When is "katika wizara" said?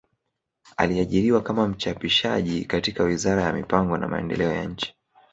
2.65-3.43